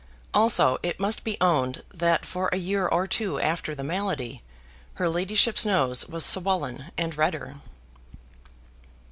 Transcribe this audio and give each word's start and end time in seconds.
Also, 0.33 0.79
it 0.81 0.99
must 0.99 1.23
be 1.23 1.37
owned, 1.39 1.83
that 1.93 2.25
for 2.25 2.49
a 2.51 2.57
year 2.57 2.87
or 2.87 3.05
two 3.05 3.39
after 3.39 3.75
the 3.75 3.83
malady, 3.83 4.41
her 4.95 5.07
ladyship's 5.07 5.63
nose 5.63 6.07
was 6.09 6.25
swollen 6.25 6.85
and 6.97 7.15
redder. 7.15 7.57